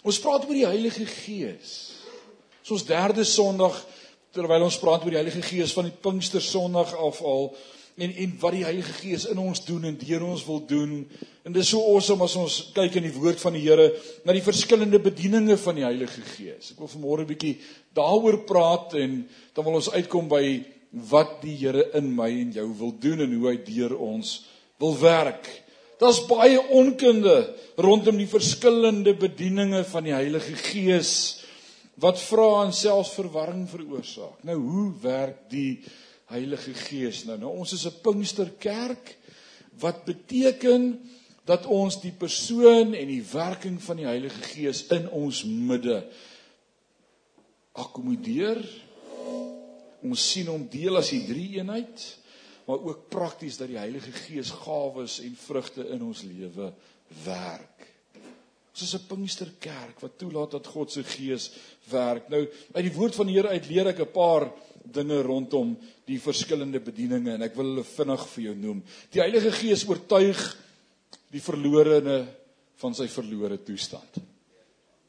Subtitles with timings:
[0.00, 1.72] Ons praat oor die Heilige Gees.
[2.62, 3.76] Dis ons derde Sondag
[4.32, 7.50] terwyl ons praat oor die Heilige Gees van die Pinkster Sondag af al
[8.00, 10.94] en en wat die Heilige Gees in ons doen en deur ons wil doen.
[11.44, 13.90] En dis so awesome as ons kyk in die woord van die Here
[14.24, 16.72] na die verskillende bedieninge van die Heilige Gees.
[16.72, 17.58] Ek wil vanmôre 'n bietjie
[17.92, 20.64] daaroor praat en dan wil ons uitkom by
[21.12, 24.46] wat die Here in my en jou wil doen en hoe hy deur ons
[24.78, 25.44] wil werk.
[26.00, 31.12] Daar's baie onkunde rondom die verskillende bedieninge van die Heilige Gees
[32.00, 34.40] wat vra en selfs verwarring veroorsaak.
[34.48, 35.82] Nou hoe werk die
[36.32, 37.36] Heilige Gees nou.
[37.38, 39.16] Nou ons is 'n Pinksterkerk
[39.80, 41.00] wat beteken
[41.44, 46.04] dat ons die persoon en die werking van die Heilige Gees in ons midde
[47.72, 48.60] akkommodeer.
[50.02, 52.04] Ons sien hom deel as die drie eenheid,
[52.70, 56.70] maar ook prakties dat die Heilige Gees gawes en vrugte in ons lewe
[57.24, 57.86] werk.
[58.70, 61.50] Ons is 'n Pinksterkerk wat toelaat dat God se Gees
[61.90, 62.28] werk.
[62.28, 64.52] Nou uit die woord van die Here uit leer ek 'n paar
[64.84, 68.82] dinge rondom die verskillende bedieninge en ek wil hulle vinnig vir jou noem.
[69.10, 70.56] Die Heilige Gees oortuig
[71.30, 72.26] die verlorene
[72.76, 74.22] van sy verlore toestand.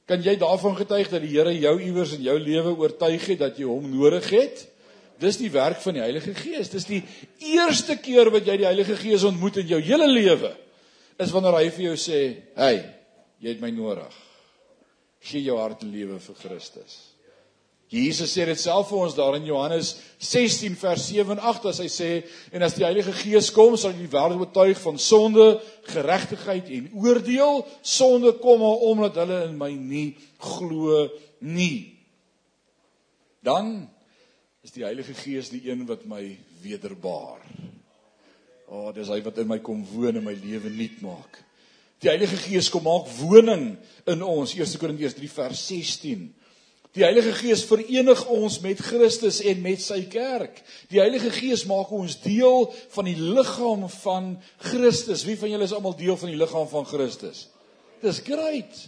[0.06, 3.58] Kan jy daarvan getuig dat die Here jou iewers in jou lewe oortuig het dat
[3.58, 4.71] jy hom nodig het?
[5.22, 6.72] Dis die werk van die Heilige Gees.
[6.74, 7.04] Dis die
[7.54, 10.56] eerste keer wat jy die Heilige Gees ontmoet in jou hele lewe.
[11.22, 12.20] Is wanneer hy vir jou sê,
[12.56, 12.84] "Hey,
[13.40, 14.14] jy het my nodig.
[15.22, 17.12] Gee jou hart en lewe vir Christus."
[17.92, 21.80] Jesus sê dit self vir ons daar in Johannes 16 vers 7 en 8 as
[21.80, 22.24] hy sê
[22.56, 25.60] en as die Heilige Gees kom sal hy die wêreld oortuig van sonde,
[25.92, 27.66] geregtigheid en oordeel.
[27.84, 32.00] Sonde kom omdat hulle in my nie glo nie.
[33.44, 33.90] Dan
[34.62, 36.22] is die Heilige Gees die een wat my
[36.62, 37.42] wederbaar.
[38.70, 41.42] O, oh, dis hy wat in my kom woon en my lewe nuut maak.
[42.02, 43.74] Die Heilige Gees kom maak woning
[44.10, 44.54] in ons.
[44.58, 46.30] 1 Korintiërs 3 vers 16.
[46.98, 50.58] Die Heilige Gees verenig ons met Christus en met sy kerk.
[50.92, 54.34] Die Heilige Gees maak ons deel van die liggaam van
[54.72, 55.24] Christus.
[55.28, 57.46] Wie van julle is almal deel van die liggaam van Christus?
[58.04, 58.82] Dis great.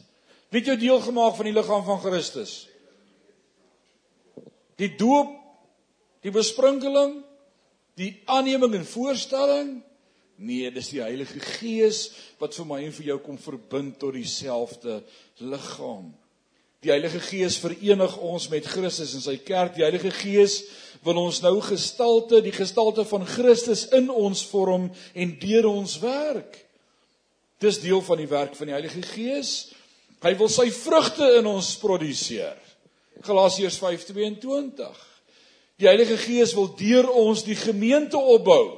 [0.52, 2.58] Wie het jou deel gemaak van die liggaam van Christus?
[4.82, 5.32] Die doop,
[6.24, 7.20] die besprinkeling,
[8.00, 9.76] die aanneming en voorstelling?
[10.44, 12.08] Nee, dis die Heilige Gees
[12.42, 15.02] wat vir my en vir jou kom verbind tot dieselfde
[15.44, 16.10] liggaam.
[16.84, 19.78] Die Heilige Gees verenig ons met Christus en sy kerk.
[19.78, 20.64] Die Heilige Gees
[21.06, 26.58] wil ons nou gestalte, die gestalte van Christus in ons vorm en deur ons werk.
[27.64, 29.54] Dis deel van die werk van die Heilige Gees.
[30.24, 32.60] Hy wil sy vrugte in ons produseer.
[33.24, 35.13] Galasiërs 5:22.
[35.82, 38.78] Die Heilige Gees wil deur ons die gemeente opbou.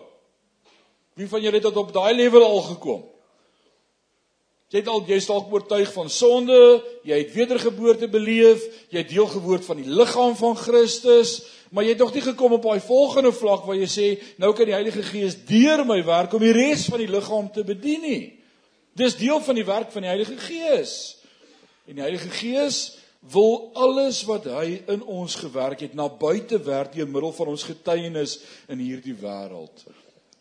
[1.16, 3.04] Wie van julle het tot op daai level al gekom?
[4.74, 6.56] Jy het al jy's dalk oortuig van sonde,
[7.08, 11.38] jy het wedergeboorte beleef, jy het deel geword van die liggaam van Christus,
[11.70, 14.08] maar jy het nog nie gekom op daai volgende vlak waar jy sê
[14.42, 17.64] nou kan die Heilige Gees deur my werk om die res van die liggaam te
[17.68, 18.26] bedien nie.
[18.98, 20.94] Dis deel van die werk van die Heilige Gees.
[21.86, 22.82] En die Heilige Gees
[23.32, 27.64] wil alles wat hy in ons gewerk het na buite werk deur middel van ons
[27.66, 29.86] getuienis in hierdie wêreld.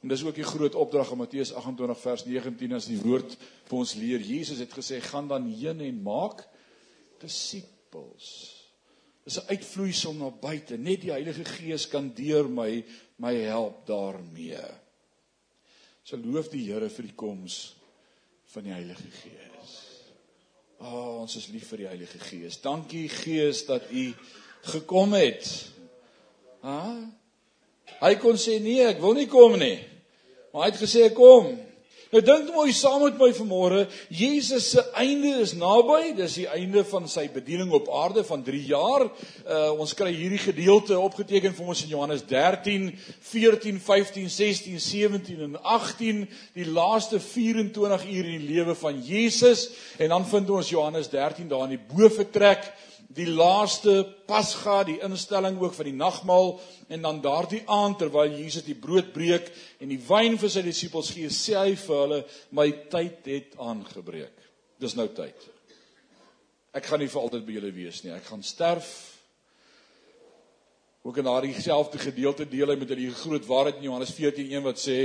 [0.04, 3.78] En dis ook die groot opdrag in Matteus 28 vers 19 as die woord vir
[3.78, 4.20] ons leer.
[4.20, 6.44] Jesus het gesê: "Gaan dan heen en maak
[7.22, 8.52] disippels."
[9.24, 10.76] Dis 'n uitvloeisel na buite.
[10.76, 12.84] Net die Heilige Gees kan deur my
[13.16, 14.60] my help daarmee.
[16.02, 17.76] So loof die Here vir die koms
[18.44, 19.93] van die Heilige Gees.
[20.78, 22.58] O, oh, ons is lief vir die Heilige Gees.
[22.62, 24.06] Dankie Gees dat U
[24.74, 25.48] gekom het.
[26.64, 26.80] Ha?
[28.00, 29.78] Hy kon sê nee, ek wil nie kom nie.
[30.52, 31.52] Maar hy het gesê kom.
[32.14, 36.12] Nou dink mooi saam met my vanmôre, Jesus se einde is naby.
[36.14, 39.08] Dis die einde van sy bediening op aarde van 3 jaar.
[39.42, 42.86] Uh ons kry hierdie gedeelte opgeteken vir ons in Johannes 13,
[43.32, 46.22] 14, 15, 16, 17 en 18,
[46.54, 51.50] die laaste 24 ure in die lewe van Jesus en dan vind ons Johannes 13
[51.50, 52.70] daar in die boefretrek
[53.14, 56.54] die laaste Pasga, die instelling ook van die nagmaal
[56.88, 61.12] en dan daardie aand terwyl Jesus die brood breek en die wyn vir sy disippels
[61.14, 62.20] gee, sê hy vir hulle,
[62.56, 64.48] my tyd het aangebreek.
[64.82, 65.50] Dis nou tyd.
[66.74, 68.10] Ek gaan nie vir altyd by julle wees nie.
[68.16, 68.90] Ek gaan sterf.
[71.04, 74.64] Ook in daardie selfde gedeelte deel hy met hulle die groot waarheid in Johannes 14:1
[74.64, 74.98] wat sê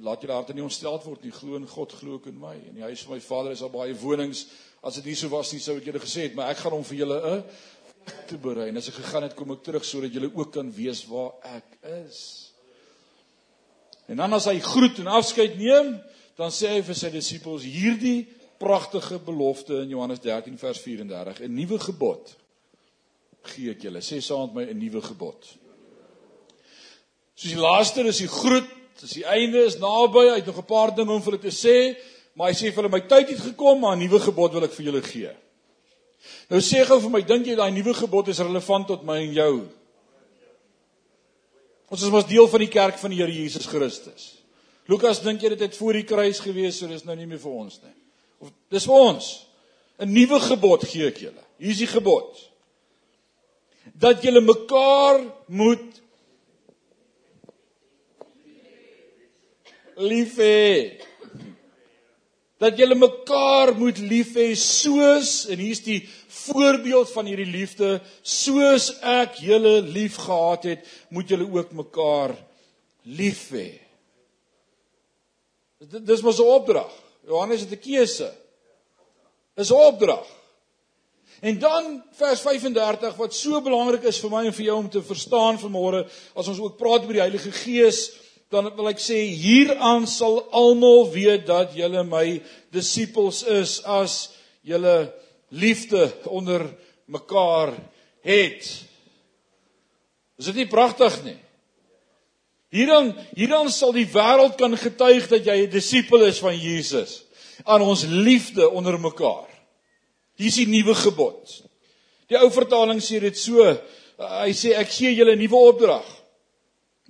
[0.00, 1.34] laat julle harte nie ontsteld word nie.
[1.34, 2.54] Glo in God, glo ook in my.
[2.70, 4.46] In die huis van my Vader is daar baie wonings.
[4.82, 6.84] As dit nie so was nie, sou ek julle gesê het, maar ek gaan hom
[6.84, 7.44] vir julle 'n
[8.26, 8.68] te berei.
[8.68, 11.78] En as ek gegaan het, kom ek terug sodat julle ook kan weet waar ek
[12.06, 12.52] is.
[14.08, 16.00] En dan as hy groet en afskeid neem,
[16.36, 18.26] dan sê hy vir sy disippels: "Hierdie
[18.58, 22.36] pragtige belofte in Johannes 13 vers 34, 'n nuwe gebod
[23.48, 24.02] gee ek julle.
[24.04, 25.46] Sê saam met my 'n nuwe gebod.
[27.34, 28.68] Soos die laaste is die groet,
[29.00, 30.28] dis die einde is naby.
[30.28, 31.96] Hy het nog 'n paar dinge om vir hulle te sê,
[32.34, 34.72] maar hy sê vir hulle my tyd het gekom, maar 'n nuwe gebod wil ek
[34.72, 35.32] vir julle gee.
[36.50, 39.32] Nou sê gou vir my, dink jy daai nuwe gebod is relevant tot my en
[39.32, 39.68] jou?
[41.90, 44.36] Ons is mos deel van die kerk van die Here Jesus Christus.
[44.86, 47.52] Lukas dink jy dit het voor die kruis gewees, so dis nou nie meer vir
[47.52, 47.94] ons nie.
[48.40, 49.46] Of dis vir ons.
[50.00, 51.44] 'n Nuwe gebod gee ek julle.
[51.58, 52.50] Hier is die gebod
[53.94, 56.00] dat julle mekaar moet
[59.96, 61.00] lief hê.
[62.60, 66.02] Dat julle mekaar moet lief hê soos en hier's die
[66.44, 72.36] voorbeeld van hierdie liefde, soos ek julle liefgehad het, moet julle ook mekaar
[73.08, 73.70] lief hê.
[75.80, 76.92] Dis mos 'n opdrag.
[77.24, 78.28] Johannes het 'n keuse.
[79.56, 80.26] Is 'n opdrag.
[81.40, 85.02] En dan vers 35 wat so belangrik is vir my en vir jou om te
[85.02, 86.02] verstaan vanmôre
[86.34, 88.10] as ons ook praat oor die Heilige Gees,
[88.50, 92.40] dan wil ek sê hieraan sal almal weet dat julle my
[92.74, 94.32] disippels is as
[94.66, 95.12] julle
[95.54, 96.66] liefde onder
[97.10, 97.74] mekaar
[98.26, 98.66] het.
[100.38, 101.38] Is dit nie pragtig nie?
[102.74, 107.22] Hierdan hierdan sal die wêreld kan getuig dat jy 'n disipel is van Jesus
[107.64, 109.48] aan ons liefde onder mekaar.
[110.36, 111.62] Hier is die nuwe gebod.
[112.30, 113.62] Die ou vertaling sê dit so.
[114.18, 116.19] Hy sê ek gee julle 'n nuwe opdrag.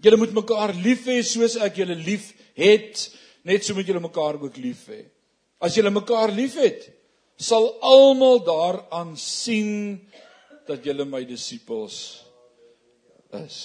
[0.00, 3.06] Julle moet mekaar lief hê soos ek julle lief het,
[3.44, 5.04] net so moet julle mekaar ook lief hê.
[5.60, 6.88] As julle mekaar liefhet,
[7.36, 10.00] sal almal daaraan sien
[10.68, 11.98] dat julle my disippels
[13.40, 13.58] is.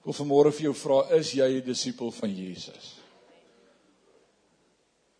[0.00, 2.94] Ek wil vanmôre vir jou vra, is jy 'n disipel van Jesus?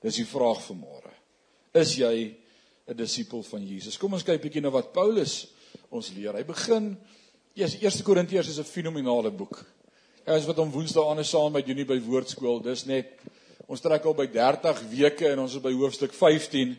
[0.00, 1.12] Dis die vraag vanmôre.
[1.74, 2.36] Is jy
[2.90, 3.98] 'n disipel van Jesus.
[3.98, 5.46] Kom ons kyk bietjie na wat Paulus
[5.94, 6.34] ons leer.
[6.34, 6.96] Hy begin
[7.54, 9.64] eers 1 Korintiërs is 'n fenominale boek.
[10.26, 13.18] Ons wat hom woensdae aan saam met Junie by woordskool, dis net
[13.66, 16.76] ons trek al by 30 weke en ons is by hoofstuk 15.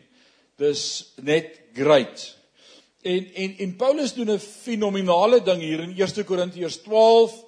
[0.56, 2.36] Dis net great.
[3.02, 7.44] En en en Paulus doen 'n fenominale ding hier in 1 Korintiërs 12,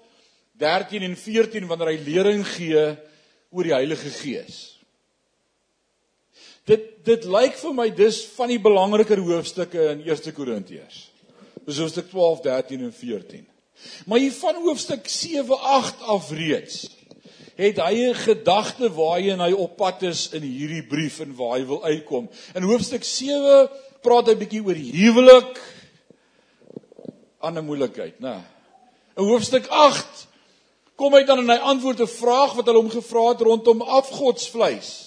[0.58, 2.96] 13 en 14 wanneer hy lering gee
[3.50, 4.78] oor die Heilige Gees.
[6.64, 11.13] Dit dit lyk vir my dis van die belangriker hoofstukke in 1 Korintiërs.
[11.64, 13.48] Dis hoofstuk 12, 13 en 14.
[14.06, 16.90] Maar hier van hoofstuk 7, 8 af reeds
[17.54, 21.66] het hy 'n gedagte waarheen hy op pad is in hierdie brief en waar hy
[21.66, 22.28] wil uitkom.
[22.54, 23.70] In hoofstuk 7
[24.02, 25.60] praat hy bietjie oor huwelik
[27.38, 28.42] aan 'n moeilikheid, né?
[29.16, 30.26] In hoofstuk 8
[30.96, 35.03] kom hy dan en hy antwoord 'n vraag wat hulle hom gevra het rondom afgodsvleis.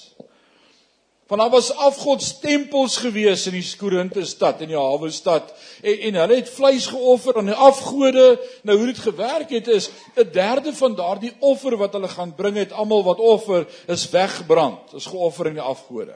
[1.27, 5.49] Want daar was afgodstempels gewees in die Korinthe stad in die hawe stad
[5.81, 8.27] en en hulle het vleis geoffer aan die afgode.
[8.63, 12.55] Nou hoe dit gewerk het is 'n derde van daardie offer wat hulle gaan bring
[12.55, 16.15] het, almal wat offer, is weggebrand, is geoffer aan die afgode.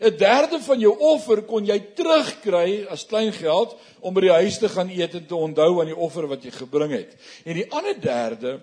[0.00, 4.58] 'n Derde van jou offer kon jy terugkry as klein geld om by die huis
[4.58, 7.16] te gaan eet en te onthou aan die offer wat jy gebring het.
[7.44, 8.60] En die ander derde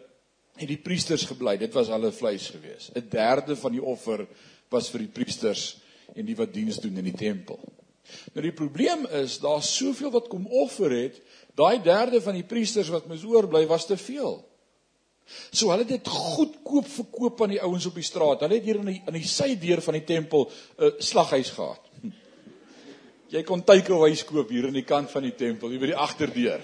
[0.57, 1.57] het die priesters gebly.
[1.57, 2.91] Dit was hulle vleis gewees.
[2.95, 4.27] 'n Derde van die offer
[4.69, 5.77] was vir die priesters
[6.15, 7.59] en die wat diens doen in die tempel.
[8.33, 11.19] Nou die probleem is daar's soveel wat kom offer het,
[11.55, 14.39] daai derde van die priesters wat mis oorbly was te veel.
[15.51, 18.45] So hulle het dit goedkoop verkoop aan die ouens op die straat.
[18.45, 21.83] Hulle het hier aan die aan die sydeur van die tempel 'n uh, slaghuis gehad.
[23.35, 26.61] Jy kon takeaways koop hier aan die kant van die tempel, hier by die agterdeur.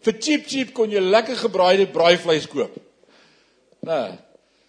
[0.00, 2.76] Vir cheap cheap kon jy lekker gebraaide braaivleis koop.
[3.80, 4.18] Nee,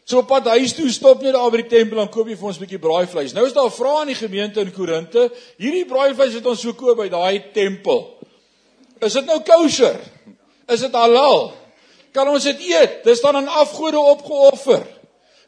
[0.09, 2.47] So op pad huis toe stop net daar by die tempel en koop jy vir
[2.49, 3.33] ons 'n bietjie braaivleis.
[3.33, 5.31] Nou is daar 'n vraag in die gemeente in Korinte.
[5.57, 8.17] Hierdie braaivleis wat ons so koop by daai tempel.
[9.01, 9.99] Is dit nou kosher?
[10.67, 11.53] Is dit halal?
[12.11, 13.03] Kan ons dit eet?
[13.03, 14.83] Dis dan aan afgode opgeoffer.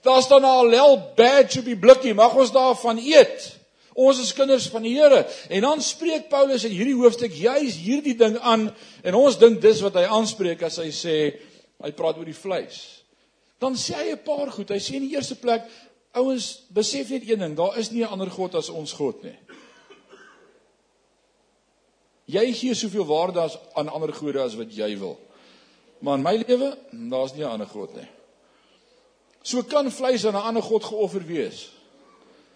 [0.03, 2.13] Daar staan 'n halal badge op die blikkie.
[2.13, 3.57] Mag ons daarvan eet?
[3.93, 5.25] Ons is kinders van die Here.
[5.49, 9.81] En dan spreek Paulus in hierdie hoofstuk juis hierdie ding aan en ons dink dis
[9.81, 11.33] wat hy aanspreek as hy sê
[11.83, 13.00] hy praat oor die vleis
[13.61, 14.69] dan sê hy 'n paar goed.
[14.69, 15.69] Hy sê in die eerste plek,
[16.13, 19.37] ouens, besef net een ding, daar is nie 'n ander god as ons God nie.
[22.25, 25.19] Jy gee soveel waarde as aan ander gode as wat jy wil.
[25.99, 28.07] Maar in my lewe, daar's nie 'n ander god nie.
[29.43, 31.69] So kan vleis aan 'n ander god geoffer wees.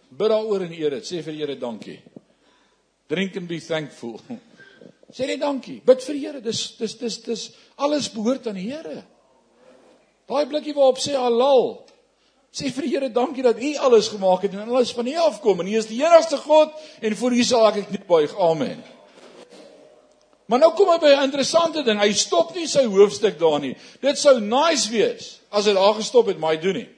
[0.10, 1.04] Bid daaroor en eer dit.
[1.04, 2.00] Sê vir die Here dankie.
[3.08, 4.20] Drink and be thankful.
[5.16, 5.82] Sê net dankie.
[5.86, 6.42] Bid vir die Here.
[6.42, 9.04] Dis dis dis dis alles behoort aan die Here.
[10.30, 11.86] Daai blikkie waarop sê halal.
[12.56, 15.62] Sê vir die Here dankie dat U alles gemaak het en alles van U afkom
[15.62, 18.34] en U is die enigste God en voor U sal ek net buig.
[18.40, 18.84] Amen.
[20.46, 22.00] Maar nou kom hy by 'n interessante ding.
[22.00, 23.76] Hy stop nie sy hoofstuk daar nie.
[24.02, 26.90] Dit sou nice wees as hy daar gestop het, maar hy doen nie.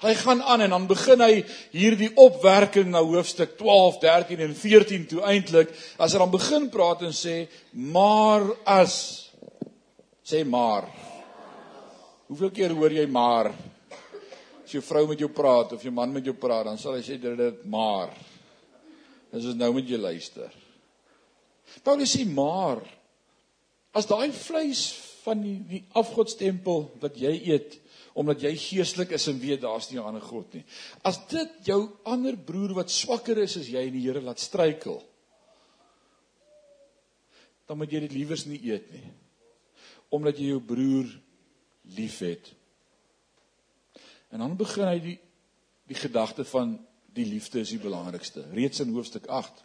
[0.00, 5.06] Hy gaan aan en dan begin hy hierdie opwerking na hoofstuk 12, 13 en 14
[5.06, 9.30] toe eintlik as hy dan begin praat en sê maar as
[10.24, 10.84] sê maar.
[12.26, 13.52] Hoeveel keer hoor jy maar?
[14.64, 17.02] As jou vrou met jou praat of jou man met jou praat, dan sal hy
[17.06, 18.10] sê dit dit maar.
[19.30, 20.50] Dis is nou met jy luister.
[21.86, 22.82] Paulus sê maar
[23.96, 24.88] as daai vleis
[25.22, 27.78] van die die afgodstempel wat jy eet
[28.16, 30.64] omdat jy geestelik is en weet daar's nie 'n ander god nie.
[31.04, 35.02] As dit jou ander broer wat swakker is as jy in die Here laat struikel,
[37.68, 39.12] dan moet jy dit liewers nie eet nie.
[40.10, 41.06] Omdat jy jou broer
[41.94, 42.52] liefhet.
[44.34, 45.18] En dan begin hy die
[45.86, 46.72] die gedagte van
[47.14, 49.60] die liefde is die belangrikste, reeds in hoofstuk 8.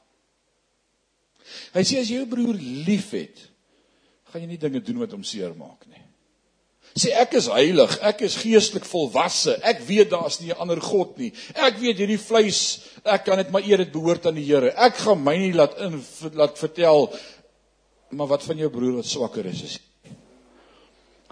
[1.74, 3.42] Hy sê as jy jou broer liefhet,
[4.30, 6.04] gaan jy nie dinge doen wat hom seermaak nie.
[6.94, 9.56] Sê ek is heilig, ek is geestelik volwasse.
[9.66, 11.32] Ek weet daar's nie 'n ander god nie.
[11.56, 14.74] Ek weet hierdie vleis, ek kan dit maar eer dit behoort aan die Here.
[14.76, 17.10] Ek gaan my nie laat in laat vertel
[18.12, 19.80] maar wat van jou broer wat swakker is is.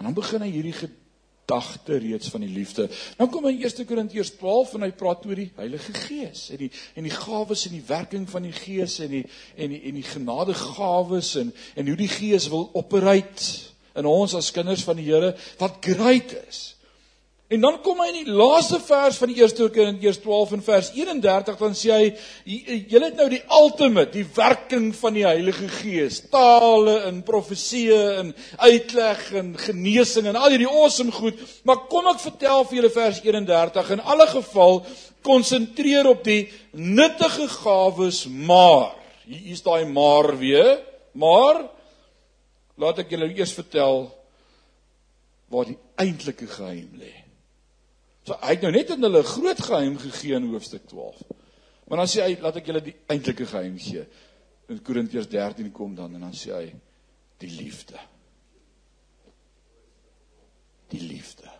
[0.00, 2.86] En dan begin hy hierdie gedagte reeds van die liefde.
[3.18, 6.62] Dan kom hy in 1 Korintiërs 12 en hy praat oor die Heilige Gees en
[6.62, 9.26] die en die gawes en die werking van die Gees en die
[9.60, 13.68] en die en die genadegawes en en hoe die Gees wil operate
[14.00, 16.62] in ons as kinders van die Here wat great is.
[17.50, 20.90] En dan kom hy in die laaste vers van die eerste Korintiërs 12 en vers
[20.94, 22.10] 31 dan sê hy
[22.92, 28.30] julle het nou die ultimate, die werking van die Heilige Gees, tale en profeseë en
[28.62, 33.18] uitleg en genesing en al hierdie awesome goed, maar kom ek vertel vir julle vers
[33.26, 34.80] 31 in alle geval
[35.26, 36.44] konsentreer op die
[36.78, 38.94] nuttige gawes maar.
[39.26, 40.78] Hier is daai maar weer,
[41.18, 41.66] maar
[42.80, 44.06] Laat ek julle eers vertel
[45.52, 47.12] waar die eintlike geheim lê.
[48.30, 51.18] So hy het nou net aan hulle groot geheim gegee in hoofstuk 12.
[51.90, 54.04] Maar dan sê hy, laat ek julle die eintlike geheim gee.
[54.70, 56.68] In Korintiërs 13 kom dan en dan sê hy
[57.42, 57.98] die liefde.
[60.94, 61.50] Die liefde.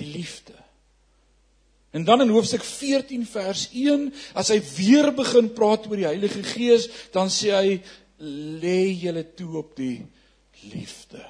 [0.00, 0.56] Die liefde.
[1.94, 4.08] En dan in hoofstuk 14 vers 1,
[4.42, 7.78] as hy weer begin praat oor die Heilige Gees, dan sê hy
[8.58, 10.00] lê julle toe op die
[10.72, 11.22] liefde.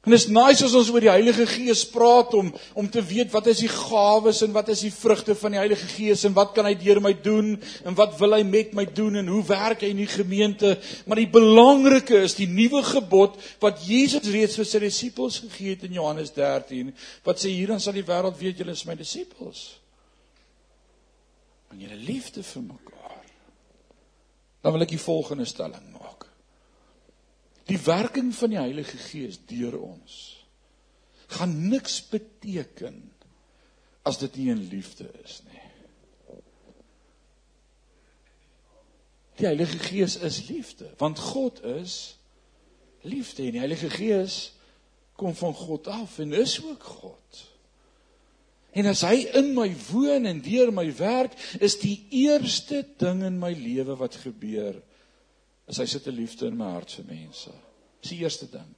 [0.00, 2.46] En dit is nice as ons oor die Heilige Gees praat om
[2.78, 5.90] om te weet wat is die gawes en wat is die vrugte van die Heilige
[5.92, 7.50] Gees en wat kan hy deur my doen
[7.84, 10.72] en wat wil hy met my doen en hoe werk hy in die gemeente?
[11.04, 15.84] Maar die belangrike is die nuwe gebod wat Jesus reeds vir sy disippels gegee het
[15.90, 16.94] in Johannes 13
[17.28, 19.66] wat sê hierin sal die wêreld weet julle is my disippels.
[21.68, 23.20] Want julle liefde vir mekaar
[24.64, 25.89] dan wil ek die volgende stelling.
[27.70, 30.18] Die werking van die Heilige Gees deur ons
[31.30, 32.96] gaan niks beteken
[34.02, 35.60] as dit nie in liefde is nie.
[39.38, 42.16] Die Heilige Gees is liefde, want God is
[43.06, 44.40] liefde en die Heilige Gees
[45.20, 47.46] kom van God af en is ook God.
[48.70, 53.38] En as hy in my woon en deur my werk, is die eerste ding in
[53.38, 54.78] my lewe wat gebeur,
[55.70, 57.50] is hy sit 'n liefde in my hart vir mense.
[58.02, 58.74] Dis die eerste ding.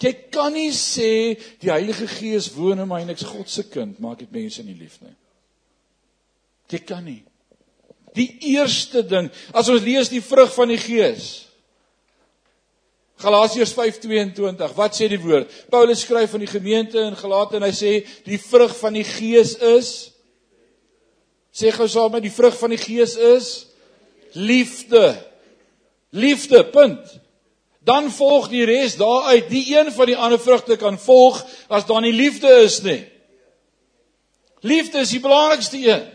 [0.00, 3.98] Jy kan nie sê die Heilige Gees woon in my en ek's God se kind,
[4.00, 5.16] maar ek het mense nie lief nie.
[6.70, 7.22] Jy kan nie.
[8.14, 11.46] Die eerste ding, as ons lees die vrug van die Gees,
[13.20, 14.74] Galasiërs 5:22.
[14.74, 15.50] Wat sê die woord?
[15.68, 19.56] Paulus skryf aan die gemeente in Galate en hy sê die vrug van die Gees
[19.56, 20.10] is
[21.50, 23.48] Sê gou saam met die vrug van die Gees is
[24.38, 25.18] liefde.
[26.10, 26.64] Liefde.
[26.64, 27.18] Punt.
[27.80, 29.48] Dan volg die res daaruit.
[29.48, 33.04] Die een van die ander vrugte kan volg as daar nie liefde is nie.
[34.60, 36.08] Liefde is die belangrikste een.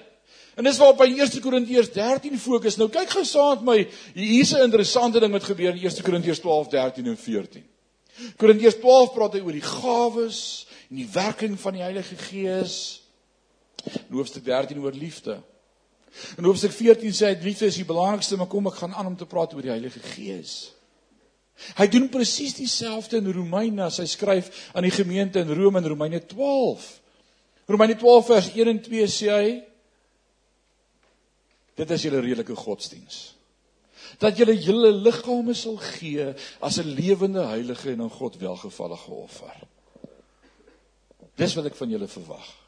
[0.55, 2.77] En dis waarop hy 1 Korintiërs 13 fokus.
[2.79, 3.77] Nou kyk gou saam met my.
[4.13, 7.65] Hier's 'n interessante ding wat gebeur in 1 Korintiërs 12, 13 en 14.
[8.37, 13.01] Korintiërs 12 praat hy oor die gawes en die werking van die Heilige Gees.
[13.83, 15.41] In hoofstuk 13 oor liefde.
[16.37, 19.17] In hoofstuk 14 sê hy liefde is die belangrikste, maar kom ek gaan aan om
[19.19, 20.71] te praat oor die Heilige Gees.
[21.77, 25.87] Hy doen presies dieselfde in Romeine as hy skryf aan die gemeente in Rome in
[25.87, 26.89] Romeine 12.
[27.71, 29.47] Romeine 12 vers 1 en 2 sê hy
[31.75, 33.35] Dit is julle redelike godsdiens.
[34.21, 36.29] Dat julle julle liggame sal gee
[36.63, 39.55] as 'n lewende heilige en aan God welgevallige offer.
[41.35, 42.64] Dis wat ek van julle verwag.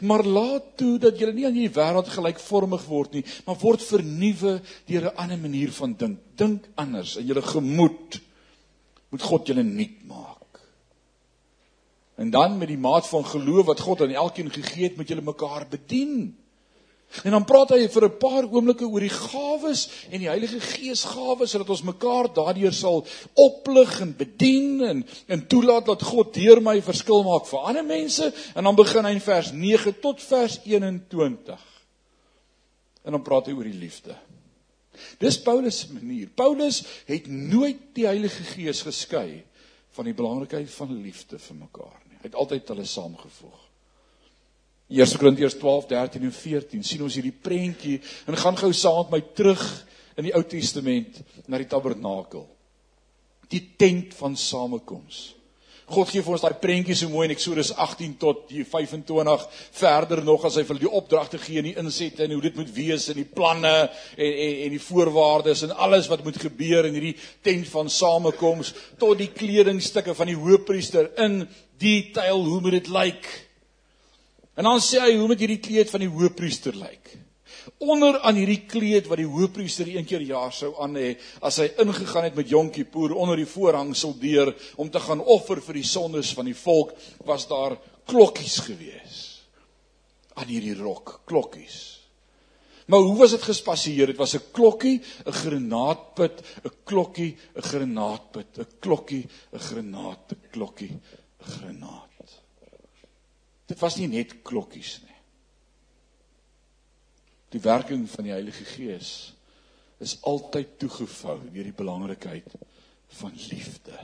[0.00, 4.60] Maar laat toe dat julle nie aan hierdie wêreld gelykvormig word nie, maar word vernuwe
[4.86, 6.18] deur 'n ander manier van dink.
[6.36, 8.20] Dink anders in julle gemoed.
[9.10, 10.60] Moet God julle nuut maak.
[12.14, 15.22] En dan met die maat van geloof wat God aan elkeen gegee het, moet julle
[15.22, 16.36] mekaar bedien.
[17.22, 21.04] En dan praat hy vir 'n paar oomblikke oor die gawes en die Heilige Gees
[21.04, 26.60] gawes sodat ons mekaar daardeur sal oplig en bedien en en toelaat dat God deur
[26.60, 30.60] my verskil maak vir ander mense en dan begin hy in vers 9 tot vers
[30.64, 31.60] 21.
[33.04, 34.16] En dan praat hy oor die liefde.
[35.18, 36.28] Dis Paulus se manier.
[36.34, 39.44] Paulus het nooit die Heilige Gees geskei
[39.94, 42.18] van die belangrikheid van liefde vir mekaar nie.
[42.18, 43.63] Hy het altyd hulle saamgevoeg.
[44.92, 49.14] 1 Korintiërs 12, 13 en 14 sien ons hierdie prentjie en gaan gou saam met
[49.16, 49.62] my terug
[50.18, 52.44] in die Ou Testament na die tabernakel.
[53.48, 55.30] Die tent van samekoms.
[55.84, 59.42] God gee vir ons daai prentjie so mooi in Eksodus 18 tot 25
[59.76, 62.70] verder nog as hy vir die opdragte gee en die insette en hoe dit moet
[62.72, 63.72] wees en die planne
[64.16, 68.72] en en en die voorwaardes en alles wat moet gebeur in hierdie tent van samekoms
[69.00, 71.42] tot die kledingstukke van die hoofpriester in
[71.80, 73.20] detail hoe moet dit lyk?
[73.20, 73.43] Like?
[74.54, 77.10] En dan sê hy hoe moet hierdie kleed van die hoofpriester lyk?
[77.82, 81.58] Onder aan hierdie kleed wat die hoofpriester een keer per jaar sou aan hê as
[81.62, 85.80] hy ingegaan het met Yom Kippur onder die voorhangsel deur om te gaan offer vir
[85.80, 86.94] die sondes van die volk,
[87.24, 89.18] was daar klokkies gewees.
[90.34, 91.94] Aan hierdie rok, klokkies.
[92.86, 94.06] Maar hoe was dit gespasieer?
[94.06, 100.40] Dit was 'n klokkie, 'n granaatput, 'n klokkie, 'n granaatput, 'n klokkie, 'n granaat, 'n
[100.50, 102.03] klokkie, 'n granaat.
[103.70, 105.20] Dit was nie net klokkies nie.
[107.54, 109.12] Die werking van die Heilige Gees
[110.02, 112.56] is altyd toegevou deur die belangrikheid
[113.20, 113.94] van liefde.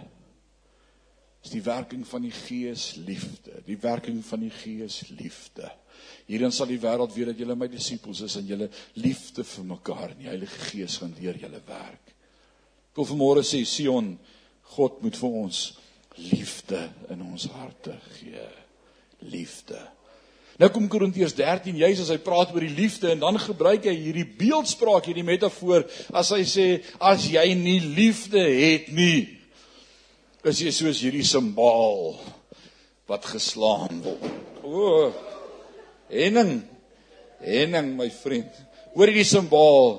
[1.42, 5.66] Is die werking van die Gees liefde, die werking van die Gees liefde.
[6.28, 8.70] Hierin sal die wêreld weet dat julle my disippels is en julle
[9.02, 12.14] liefde vir mekaar en die Heilige Gees gaan deur julle werk.
[12.90, 14.14] Ek wil vanmôre sê Sion,
[14.76, 15.64] God moet vir ons
[16.20, 18.48] liefde in ons harte gee
[19.20, 19.78] liefde.
[20.60, 23.94] Nou kom Korintiërs 13 juis as hy praat oor die liefde en dan gebruik hy
[23.96, 26.66] hierdie beeldspraak hierdie metafoor as hy sê
[27.00, 29.38] as jy nie liefde het nie
[30.44, 32.18] is jy soos hierdie simbaal
[33.08, 34.28] wat geslaan word.
[34.60, 35.08] O
[36.12, 36.60] Henning
[37.40, 38.52] Henning my vriend
[38.92, 39.96] hoor hierdie simbaal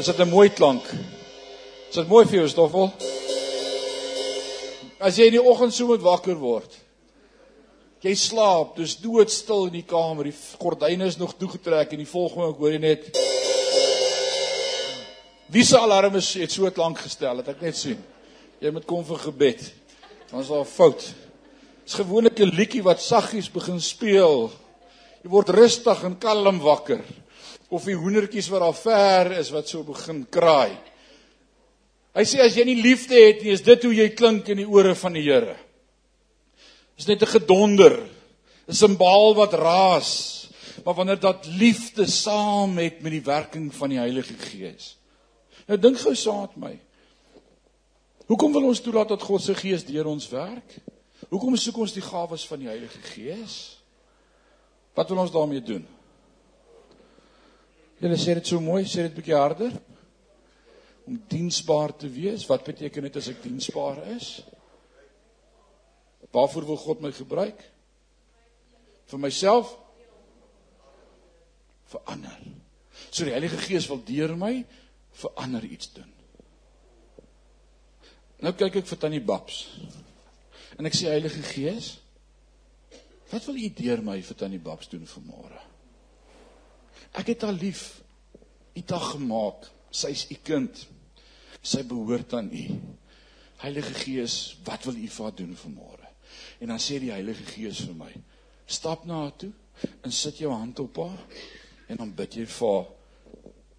[0.00, 0.82] Is dit 'n mooi klank?
[1.90, 2.90] Is dit mooi vir jou stoffel?
[4.98, 6.89] As jy in die oggend so moet wakker word
[8.00, 10.30] Jy slaap, dis doodstil in die kamer.
[10.30, 13.10] Die gordyne is nog toegetrek en die volgende ek hoor jy net
[15.50, 17.98] Wie se alarm is het so lank gestel, het ek net sien.
[18.62, 19.64] Jy moet kom vir gebed.
[20.30, 21.12] Dan is daar 'n fout.
[21.84, 24.50] Dis gewoonlik 'n liedjie wat saggies begin speel.
[25.22, 27.02] Jy word rustig en kalm wakker.
[27.68, 30.78] Of die hoendertjies wat daar ver is wat so begin kraai.
[32.14, 34.68] Hy sê as jy nie liefde het nie, is dit hoe jy klink in die
[34.68, 35.56] ore van die Here
[37.00, 37.94] is net 'n gedonder,
[38.68, 40.38] 'n simbaal wat raas.
[40.84, 44.96] Maar wanneer dat liefde saam met met die werking van die Heilige Gees.
[45.66, 46.78] Nou dink gou met my.
[48.26, 50.78] Hoekom wil ons toelaat dat God se Gees deur ons werk?
[51.28, 53.82] Hoekom soek ons die gawes van die Heilige Gees?
[54.94, 55.86] Wat wil ons daarmee doen?
[57.98, 59.72] Julle sê dit so mooi, sê dit bietjie harder.
[61.06, 62.46] Om diensbaar te wees.
[62.46, 64.42] Wat beteken dit as ek diensbaar is?
[66.30, 67.62] Waarvoor wil God my gebruik?
[69.10, 69.72] Vir myself?
[71.90, 72.38] Vir ander.
[73.10, 74.52] So die Heilige Gees wil deur my
[75.20, 76.12] vir ander iets doen.
[78.40, 79.64] Nou kyk ek vir Tannie Babs.
[80.78, 81.96] En ek sê Heilige Gees,
[83.32, 85.58] wat wil U deur my vir Tannie Babs doen vanmôre?
[87.18, 88.00] Ek het haar lief.
[88.70, 89.66] U het haar gemaak.
[89.90, 90.86] Sy is U kind.
[91.60, 92.64] Sy behoort aan U.
[93.60, 95.99] Heilige Gees, wat wil U vir haar doen vanmôre?
[96.60, 98.10] En dan sê die Heilige Gees vir my:
[98.66, 99.52] "Stap na haar toe
[100.04, 101.22] en sit jou hand op haar
[101.88, 102.90] en dan bid jy vir haar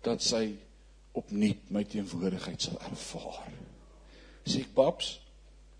[0.02, 0.56] dat sy
[1.14, 3.52] opnuut my teenwoordigheid sal ervaar."
[4.46, 5.20] Sê ek, "Paps,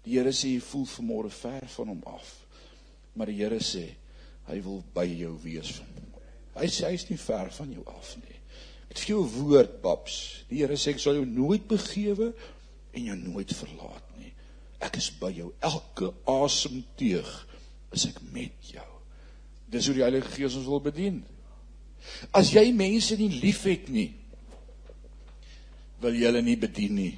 [0.04, 2.46] die Here sê jy voel vanmôre ver van hom af."
[3.16, 3.96] Maar die Here sê
[4.46, 6.22] hy wil by jou wees vanmôre.
[6.56, 8.38] Hy sê hy is nie ver van jou af nie.
[8.90, 10.44] Dit is jou woord, paps.
[10.50, 12.34] Die Here sê ek sal jou nooit begewe
[12.94, 14.11] en jou nooit verlaat
[14.82, 17.30] Ek is by jou elke asemteug
[17.94, 18.88] is ek met jou.
[19.72, 21.22] Dis hoe die Heilige Gees ons wil bedien.
[22.34, 24.10] As jy mense nie liefhet nie,
[26.02, 27.14] wil jy hulle nie bedien nie.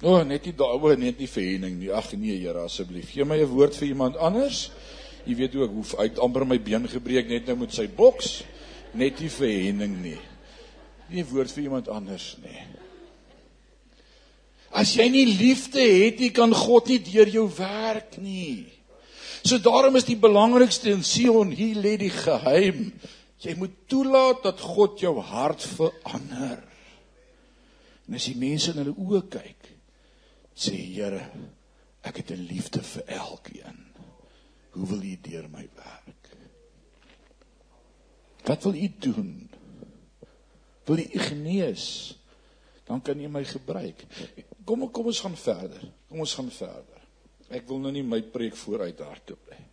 [0.00, 1.90] O, oh, net nie daaroor net nie vir Henning nie.
[1.92, 3.12] Ag nee, Here, asseblief.
[3.12, 4.70] Gee my 'n woord vir iemand anders.
[5.26, 8.44] Jy weet ook hoe uit amper my been gebreek net nou met sy boks.
[8.94, 10.20] Net nie vir Henning nie.
[11.10, 12.79] Nie 'n woord vir iemand anders nie.
[14.70, 18.68] As jy nie liefde het nie, kan God nie deur jou werk nie.
[19.42, 22.90] So daarom is die belangrikste in Sion, hier lê die geheim.
[23.40, 26.60] Jy moet toelaat dat God jou hart verander.
[28.06, 29.70] En as die mense in hulle oë kyk,
[30.54, 31.22] sê Here,
[32.04, 33.78] ek het 'n liefde vir elkeen.
[34.70, 36.36] Hoe wil U deur my werk?
[38.44, 39.50] Wat wil U doen?
[40.84, 42.19] Wil U genees?
[42.90, 44.02] Dan kan U my gebruik.
[44.66, 45.82] Kom kom ons gaan verder.
[46.10, 47.02] Kom ons gaan verder.
[47.50, 49.66] Ek wil nou nie my preek vooruit hardop nie.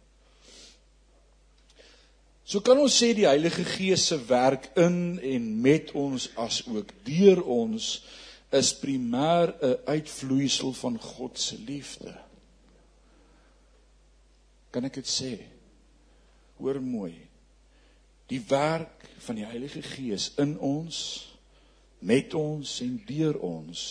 [2.47, 6.93] So kan ons sê die Heilige Gees se werk in en met ons as ook
[7.03, 7.89] deur ons
[8.55, 12.13] is primêr 'n uitvloeisel van God se liefde.
[14.71, 15.33] Kan ek dit sê?
[16.57, 17.27] Hoor mooi.
[18.27, 21.26] Die werk van die Heilige Gees in ons,
[21.99, 23.83] met ons en deur ons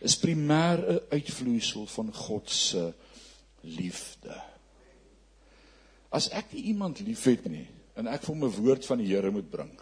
[0.00, 2.92] is primêr 'n uitvloeisel van God se
[3.60, 4.34] liefde.
[6.10, 9.50] As ek nie iemand liefhet nie en ek vir 'n woord van die Here moet
[9.50, 9.74] bring,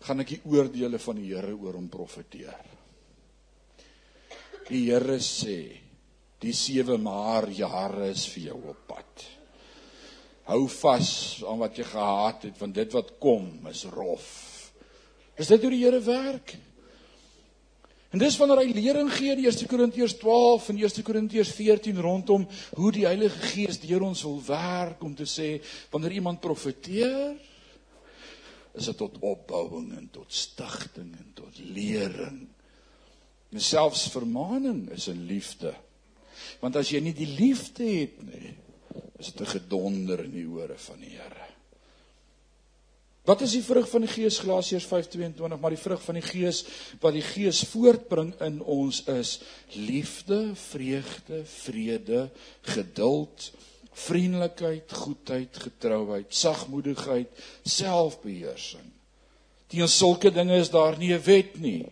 [0.00, 2.64] gaan ek die oordeele van die Here oor hom profeteer.
[4.68, 5.80] Die Here sê,
[6.38, 9.24] die 7 maar jare is vir jou op pad.
[10.44, 14.72] Hou vas aan wat jy gehad het want dit wat kom is rof.
[15.36, 16.56] Is dit hoe die Here werk?
[18.12, 22.46] En dis wanneer hy lering gee in 1 Korintiërs 12 en 1 Korintiërs 14 rondom
[22.76, 25.54] hoe die Heilige Gees deur ons wil werk om te sê
[25.90, 27.32] wanneer iemand profeteer
[28.72, 32.42] is dit tot opbouing en tot stigting en tot lering
[33.52, 35.74] En selfs vermaaning is 'n liefde.
[36.60, 38.54] Want as jy nie die liefde het nie,
[39.18, 41.51] is dit 'n gedonder in die ore van die Here.
[43.22, 46.64] Wat is die vrug van die Gees Galasiërs 5:22, maar die vrug van die Gees
[47.00, 49.36] wat die Gees voortbring in ons is
[49.78, 52.30] liefde, vreugde, vrede,
[52.74, 53.52] geduld,
[53.92, 57.28] vriendelikheid, goedheid, getrouheid, sagmoedigheid,
[57.62, 58.90] selfbeheersing.
[59.70, 61.86] Teen sulke dinge is daar nie 'n wet nie.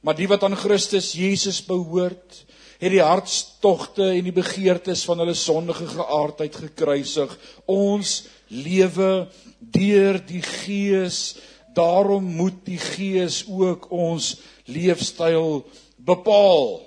[0.00, 2.44] Maar die wat aan Christus Jesus behoort,
[2.80, 7.38] het die hartstogte en die begeertes van hulle sondige geaardheid gekruisig.
[7.66, 11.38] Ons lewe deur die Gees.
[11.74, 14.36] Daarom moet die Gees ook ons
[14.66, 15.62] leefstyl
[15.96, 16.80] bepaal.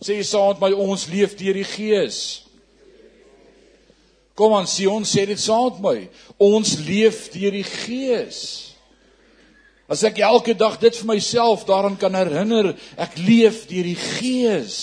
[0.00, 2.20] Sê saam met my ons leef deur die Gees.
[4.38, 5.96] Kom aan Sion sê dit saam met my.
[6.40, 8.40] Ons leef deur die Gees.
[9.90, 14.78] As ek elke dag dit vir myself daaraan kan herinner, ek leef deur die Gees.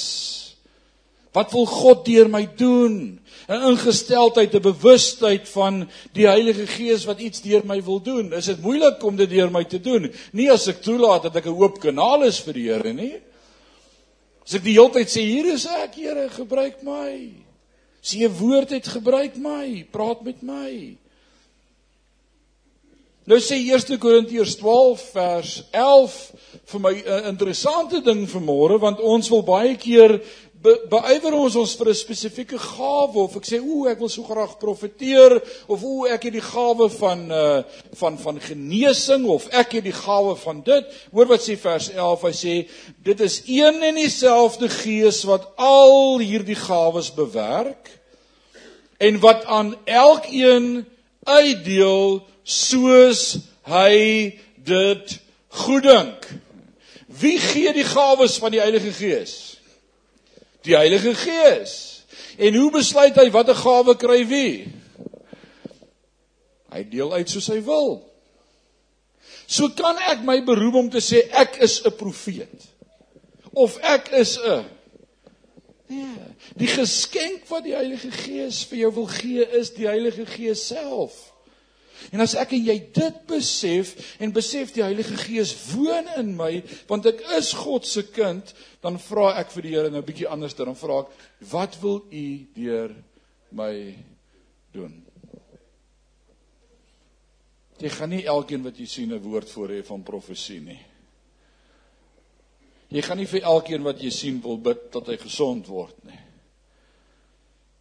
[1.37, 3.19] Wat wil God deur my doen?
[3.47, 8.33] 'n Ingesteldheid, 'n bewustheid van die Heilige Gees wat iets deur my wil doen.
[8.33, 10.11] Is dit moeilik om dit deur my te doen?
[10.31, 13.15] Nie as ek toelaat dat ek 'n oop kanaal is vir die Here nie.
[14.45, 17.31] As ek die hele tyd sê hier is ek, Here, gebruik my.
[18.01, 20.97] Sê 'n woord het gebruik my, praat met my.
[23.27, 26.13] Nou sê 1 Korintiërs 12 vers 11
[26.71, 30.21] vir my 'n interessante ding vanmôre want ons wil baie keer
[30.61, 34.57] beywer ons ons vir 'n spesifieke gawe of ek sê o ek wil so graag
[34.59, 39.83] profeteer of o ek het die gawe van uh van van genesing of ek het
[39.83, 42.55] die gawe van dit hoor wat sê vers 11 hy sê
[43.03, 47.89] dit is een en dieselfde gees wat al hierdie gawes bewerk
[48.97, 50.85] en wat aan elkeen
[51.23, 56.27] uitdeel soos hy dit goeddink.
[57.07, 59.56] Wie gee die gawes van die Heilige Gees?
[60.67, 62.03] Die Heilige Gees.
[62.37, 64.53] En hoe besluit hy watter gawe kry wie?
[66.75, 68.01] Hy deel uit soos hy wil.
[69.47, 72.67] So kan ek my beroep om te sê ek is 'n profeet
[73.55, 74.65] of ek is 'n
[75.87, 80.65] Nee, die geskenk wat die Heilige Gees vir jou wil gee is die Heilige Gees
[80.67, 81.26] self.
[82.11, 86.63] En as ek en jy dit besef en besef die Heilige Gees woon in my,
[86.89, 90.29] want ek is God se kind, dan vra ek vir die Here nou 'n bietjie
[90.29, 91.11] anders dan vra ek,
[91.51, 92.95] wat wil U deur
[93.51, 93.95] my
[94.73, 95.03] doen?
[97.77, 100.81] Jy gaan nie elkeen wat jy sien 'n woord voor hê van profesie nie.
[102.89, 106.19] Jy gaan nie vir elkeen wat jy sien wil bid dat hy gesond word nie.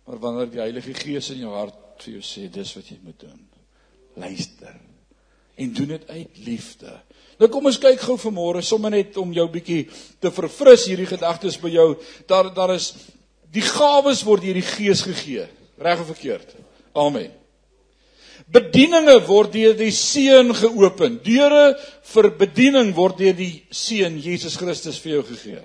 [0.06, 3.18] Maar wanneer die Heilige Gees in jou hart vir jou sê dis wat jy moet
[3.20, 3.40] doen,
[4.16, 4.74] luister.
[5.56, 6.92] en doen dit uit liefde.
[7.40, 9.86] Nou kom ons kyk gou vanmôre sommer net om jou bietjie
[10.20, 11.88] te verfris hierdie gedagtes by jou.
[12.28, 12.92] Daar daar is
[13.52, 15.46] die gawes word deur die Gees gegee.
[15.80, 16.52] Reg of verkeerd?
[16.96, 17.32] Amen.
[18.52, 21.18] Bedieninge word deur die Seun geopen.
[21.24, 21.74] Deure
[22.12, 25.62] vir bediening word deur die Seun Jesus Christus vir jou gegee.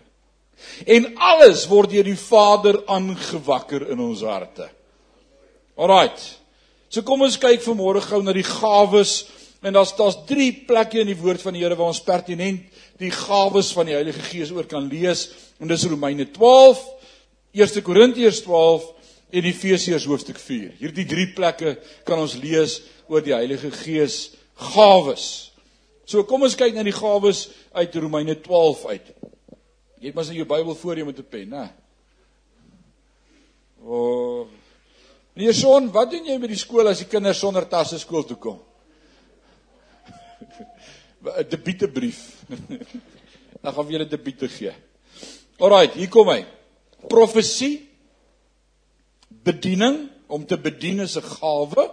[0.88, 4.70] En alles word deur die Vader aangewakker in ons harte.
[5.76, 6.41] Alraight.
[6.92, 9.22] So kom ons kyk vanmôre gou na die gawes
[9.64, 12.66] en daar's daar's drie plekke in die woord van die Here waar ons pertinent
[13.00, 15.30] die gawes van die Heilige Gees oor kan lees.
[15.64, 16.84] En dis Romeine 12,
[17.56, 18.90] 1 Korintiërs 12
[19.32, 20.76] en Efesiërs hoofstuk 4.
[20.82, 24.34] Hierdie drie plekke kan ons lees oor die Heilige Gees
[24.76, 25.54] gawes.
[26.04, 29.14] So kom ons kyk na die gawes uit Romeine 12 uit.
[30.02, 31.70] Jy het mos in jou Bybel voor jou met 'n pen, né?
[33.80, 33.96] O.
[33.96, 34.61] Oh.
[35.34, 38.38] Meneer Son, wat doen jy met die skool as die kinders sonder tasse skool toe
[38.38, 38.60] kom?
[41.22, 42.20] 'n Debietebrief.
[43.62, 44.74] Dan gaan we julle debiete gee.
[45.62, 46.42] Alraai, hier kom hy.
[47.10, 47.86] Profesie
[49.46, 51.90] bediening om te bedien is 'n gawe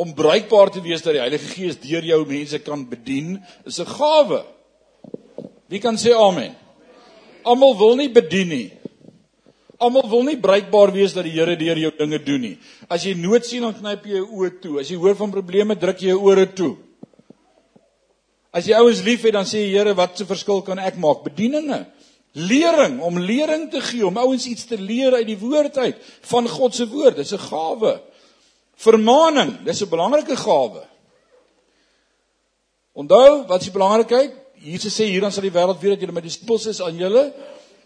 [0.00, 3.86] om bruikbaar te wees dat die Heilige Gees deur jou mense kan bedien is 'n
[3.86, 4.44] gawe.
[5.68, 6.56] Wie kan sê amen?
[7.44, 8.72] Almal wil nie bedien nie.
[9.80, 12.56] Almal wil nie bruikbaar wees dat die Here deur jou dinge doen nie.
[12.88, 14.74] As jy nood sien dan knyp jy jou oë toe.
[14.80, 16.74] As jy hoor van probleme druk jy jou ore toe.
[18.52, 21.24] As jy ouens liefhet dan sê die Here wat se verskil kan ek maak?
[21.24, 21.86] Bedieninge
[22.32, 25.98] lering om lering te gee om ouens iets te leer uit die woord uit
[26.30, 28.00] van God se woord dis 'n gawe
[28.76, 30.84] vermaaning dis 'n belangrike gawe
[32.94, 36.12] onthou wat is die belangrikheid Jesus sê hier dan sal die wêreld weet dat julle
[36.12, 37.32] my disippels is aan julle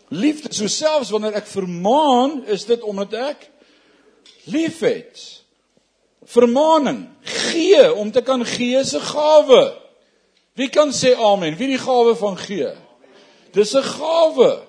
[0.09, 3.51] liefde so selfs wanneer ek vermaan is dit omdat ek
[4.45, 5.43] liefhet
[6.25, 9.63] vermaaning gee om te kan gee 'n gawe
[10.55, 12.73] wie kan sê amen wie die gawe van gee
[13.55, 14.63] Dis 'n gawe.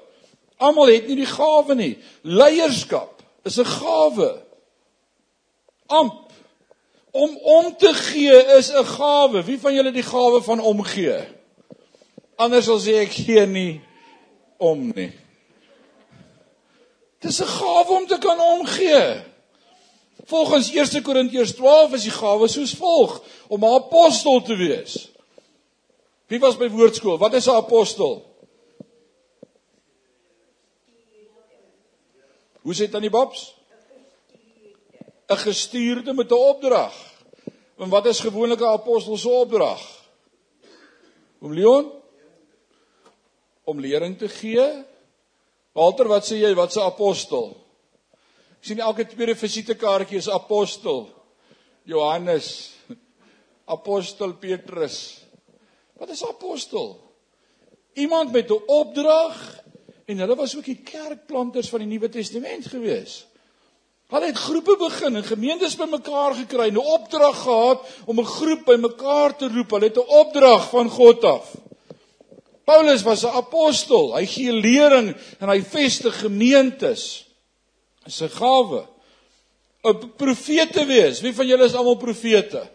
[0.57, 1.97] Almal het nie die gawe nie.
[2.21, 4.41] Leierskap is 'n gawe.
[5.85, 6.31] Amp
[7.11, 9.43] om om te gee is 'n gawe.
[9.43, 11.17] Wie van julle die gawe van omgee?
[12.35, 13.81] Anders sal sê ek gee nie
[14.57, 15.11] om nie.
[17.25, 19.23] Dis 'n gawe om te kan omgee.
[20.25, 25.09] Volgens 1 Korintiërs 12 is die gawe soos volg: om 'n apostel te wees.
[26.27, 27.17] Wie was by woordskool?
[27.17, 28.13] Wat is 'n apostel?
[32.61, 33.55] Hoe sê tannie Babs?
[35.27, 36.93] 'n Gestuurde met 'n opdrag.
[37.77, 39.81] En wat is gewoonlik 'n apostel se opdrag?
[41.39, 41.91] Om Leon
[43.63, 44.85] om lering te gee.
[45.75, 47.51] Walter, wat sê jy, wat se apostel?
[48.57, 51.09] Ek sien elke tweede visitekaartjie is apostel.
[51.85, 52.71] Johannes,
[53.75, 55.19] apostel Petrus.
[55.99, 56.95] Wat is apostel?
[57.95, 59.35] Iemand met 'n opdrag
[60.05, 63.23] En hulle was ook die kerkplanters van die Nuwe Testament gewees.
[64.13, 69.37] Hulle het groepe begin en gemeentes bymekaar gekry, 'n opdrag gehad om 'n groep bymekaar
[69.37, 69.71] te roep.
[69.71, 71.55] Hulle het 'n opdrag van God af.
[72.65, 74.15] Paulus was 'n apostel.
[74.15, 77.25] Hy gee lering en hy vestig gemeentes.
[78.03, 78.87] Dis 'n gawe.
[79.83, 81.21] 'n Profeet te wees.
[81.21, 82.69] Wie van julle is almal profete?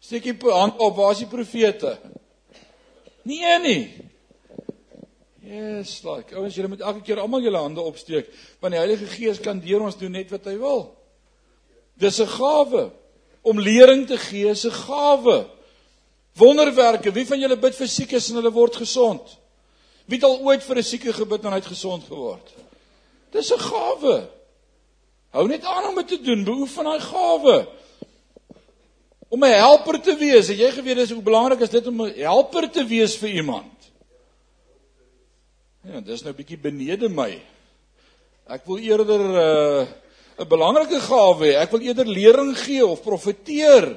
[0.00, 1.98] Steek jy hand op, waar is die profete?
[3.22, 4.10] Nee nie.
[5.44, 6.34] Yes, like.
[6.36, 8.28] Ouens, julle moet elke keer almal julle hande opsteek,
[8.60, 10.96] want die Heilige Gees kan deur ons doen net wat hy wil.
[12.00, 12.90] Dis 'n gawe.
[13.42, 15.46] Om lering te gee is 'n gawe.
[16.34, 17.12] Wonderwerke.
[17.12, 19.36] Wie van julle bid vir siekes en hulle word gesond?
[20.10, 22.50] Wie het al ooit vir 'n sieke gebid en hy het gesond geword?
[23.30, 24.28] Dis 'n gawe.
[25.30, 26.44] Hou net aan om dit te doen.
[26.44, 27.66] Beoefen daai gawe.
[29.28, 30.48] Om 'n helper te wees.
[30.48, 33.72] Het jy geweet dis hoe belangrik is dit om 'n helper te wees vir iemand?
[35.82, 37.42] Ja, dis nou 'n bietjie benede my.
[38.48, 39.86] Ek wil eerder 'n uh,
[40.38, 41.56] 'n belangrike gawe hê.
[41.60, 43.96] Ek wil eerder lering gee of profeteer.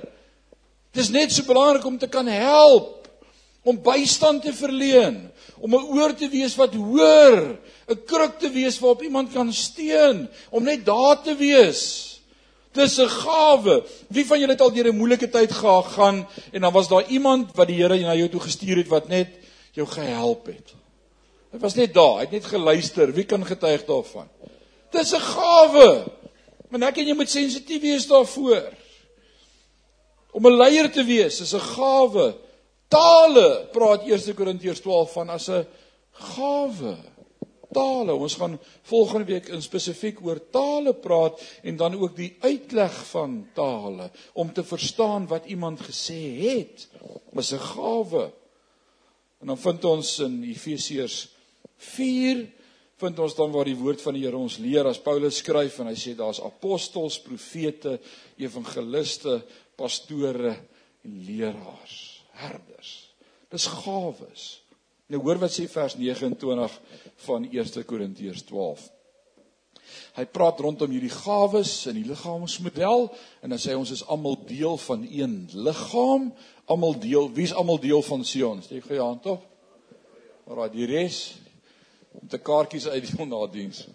[0.97, 3.05] Dit is net so belangrik om te kan help,
[3.61, 5.27] om bystand te verleen,
[5.61, 7.53] om 'n oor te wees wat hoor,
[7.85, 12.21] 'n kruk te wees waarop iemand kan steun, om net daar te wees.
[12.73, 13.83] Dis 'n gawe.
[14.09, 17.55] Wie van julle het al deur 'n moeilike tyd gegaan en dan was daar iemand
[17.55, 19.29] wat die Here na jou toe gestuur het wat net
[19.73, 20.73] jou gehelp het?
[21.51, 23.13] Hy was net daar, hy het net geluister.
[23.13, 24.27] Wie kan getuig daarvan?
[24.91, 26.11] Dis 'n gawe.
[26.69, 28.73] Maar ek en jy moet sensitief wees daarvoor.
[30.37, 32.35] Om 'n leier te wees is 'n gawe.
[32.87, 35.65] Tale praat 1 Korintiërs 12 van as 'n
[36.11, 36.97] gawe.
[37.71, 38.13] tale.
[38.13, 43.47] Ons gaan volgende week in spesifiek oor tale praat en dan ook die uitleg van
[43.53, 46.87] tale om te verstaan wat iemand gesê het.
[47.31, 48.31] Dis 'n gawe.
[49.39, 51.27] En dan vind ons in Efesiërs
[51.77, 52.47] 4
[52.97, 55.87] vind ons dan waar die woord van die Here ons leer as Paulus skryf en
[55.87, 57.99] hy sê daar's apostels, profete,
[58.41, 59.43] evangeliste,
[59.77, 60.55] pastore
[61.05, 61.97] en leraars,
[62.41, 62.93] herders.
[63.53, 64.47] Dis gawes.
[65.07, 66.77] Nou hoor wat sê vers 29
[67.27, 68.87] van 1 Korintiërs 12.
[70.17, 73.07] Hy praat rondom hierdie gawes in die liggaamsmodel
[73.45, 76.31] en dan sê ons is almal deel van een liggaam,
[76.67, 78.63] almal deel, wie's almal deel van Sion?
[78.65, 79.45] Steek gou jou hand op.
[80.47, 81.37] Maar die res
[82.17, 83.85] om te kaartjies uit die nadiens.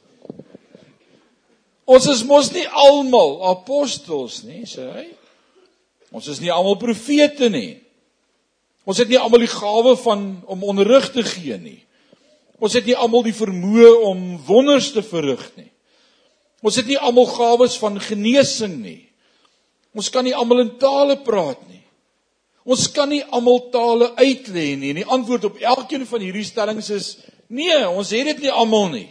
[1.85, 5.09] Ons is mos nie almal apostels nie, sê hy.
[6.13, 7.81] Ons is nie almal profete nie.
[8.85, 11.81] Ons het nie almal die gawe van om onderrig te gee nie.
[12.63, 15.71] Ons het nie almal die vermoë om wonders te verrig nie.
[16.63, 19.01] Ons het nie almal gawes van genesing nie.
[19.97, 21.83] Ons kan nie almal in tale praat nie.
[22.63, 24.93] Ons kan nie almal tale uitlê nie.
[24.93, 27.09] En die antwoord op elkeen van hierdie stellings is
[27.51, 29.09] nee, ons het dit nie almal nie.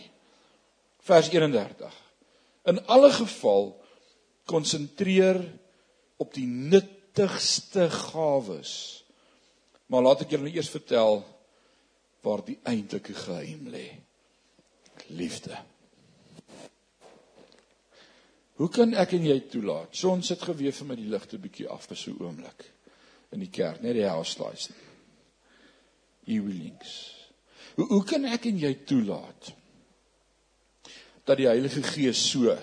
[1.04, 1.92] Vers 31.
[2.72, 3.74] In alle geval
[4.48, 5.42] konsentreer
[6.22, 9.02] op die nuttigste gawes
[9.92, 11.20] Maar laat ek julle nou eers vertel
[12.24, 13.90] waar die eintlike geheim lê.
[15.12, 15.58] Liefde.
[18.62, 19.98] Hoe kan ek en jy toelaat?
[19.98, 22.64] Son sit geweef my die ligte bietjie af vir so 'n oomblik
[23.36, 24.70] in die kerk, net die house lights.
[26.26, 26.92] Evenings.
[27.76, 29.54] Hoe hoe kan ek en jy toelaat
[31.26, 32.58] dat die Heilige Gees so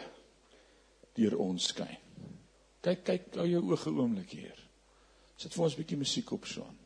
[1.14, 2.07] deur ons skyn?
[2.88, 4.60] Kyk, kyk, hou jou oë oomblik hier.
[5.36, 6.76] Sit vir ons 'n bietjie musiek op son.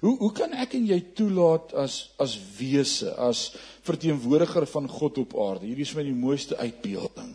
[0.00, 5.34] Hoe hoe kan ek en jy toelaat as as wese, as verteenwoordiger van God op
[5.34, 5.66] aarde?
[5.66, 7.34] Hierdie is my die mooiste uitbeelding.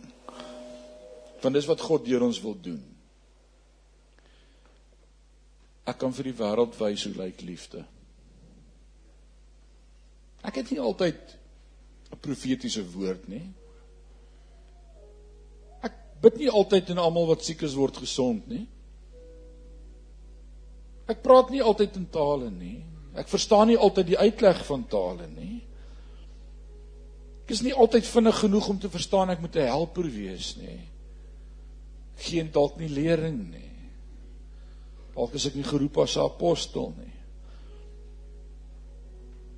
[1.42, 2.80] Want dis wat God deur ons wil doen.
[5.86, 7.84] Ek kan vir die wêreld wys hoe lyk liefde.
[10.42, 11.36] Ek het nie altyd
[12.12, 13.52] 'n profetiese woord nie.
[16.22, 18.64] Bid nie altyd en almal wat siek is word gesond nie.
[21.06, 22.80] Ek praat nie altyd in tale nie.
[23.16, 25.60] Ek verstaan nie altyd die uitleg van tale nie.
[27.46, 30.80] Ek is nie altyd vinnig genoeg om te verstaan ek moet 'n helper wees nie.
[32.16, 33.70] Geen dalk nie lering nie.
[35.14, 37.14] Dalk is ek nie geroep as 'n apostel nie.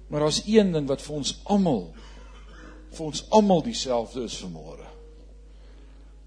[0.09, 1.95] Maar daar's een ding wat vir ons almal
[2.91, 4.88] vir ons almal dieselfde is vanmôre.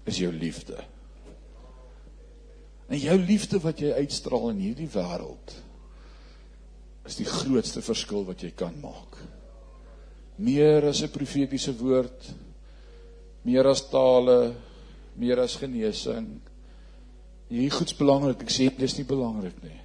[0.04, 0.78] Is jou liefde.
[2.92, 5.54] En jou liefde wat jy uitstraal in hierdie wêreld
[7.08, 9.16] is die grootste verskil wat jy kan maak.
[10.38, 12.34] Meer as 'n profetiese woord,
[13.44, 14.54] meer as tale,
[15.16, 16.40] meer as genesing.
[17.48, 18.42] Hierdie goed's belangrik.
[18.42, 19.80] Ek sê dis nie belangrik nie.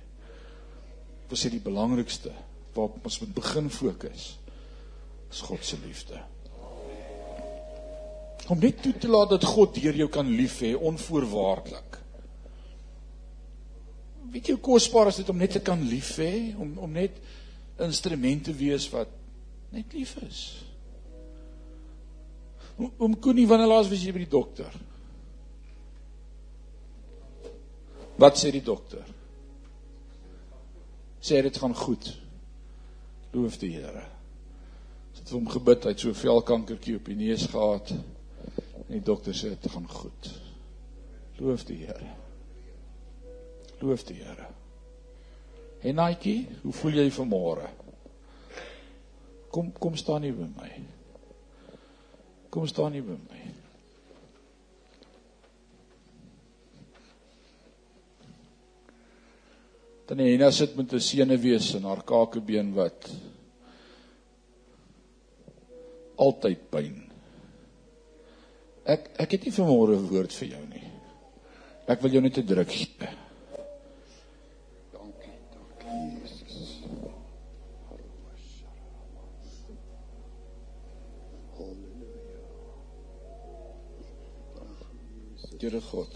[1.28, 2.32] Wat is die belangrikste
[2.74, 4.38] waarop ons moet begin fokus?
[5.32, 6.22] Is God se liefde.
[8.48, 11.98] Om net toe te laat dat God deur jou kan lief hê onvoorwaardelik
[14.32, 17.20] weet jy hoe kosbaar is dit om net te kan lief hê, om om net
[17.84, 19.12] instrumente wees wat
[19.74, 20.42] net lief is.
[22.78, 24.74] Om, om Koenie wanneer laas was jy by die dokter?
[28.18, 29.06] Wat sê die dokter?
[31.22, 32.10] Sê dit gaan goed.
[33.34, 34.06] Loof die Here.
[35.18, 37.92] Het hom gebid, hy het so velkankertjie op die neus gehad.
[38.88, 40.30] En die dokter sê dit gaan goed.
[41.38, 42.14] Loof die Here.
[43.80, 44.48] Loof die Here.
[45.84, 47.68] En Naitjie, hoe voel jy vanmôre?
[49.54, 50.72] Kom kom staan hier by my.
[52.50, 53.44] Kom staan hier by my.
[60.08, 63.12] Dan en as dit met 'n senuwees in haar kakebeen wat
[66.16, 67.07] altyd pyn.
[68.88, 70.86] Ek ek het nie vanmôre 'n woord vir jou nie.
[71.88, 73.10] Ek wil jou net 'n druk gee.
[85.68, 86.14] Here God.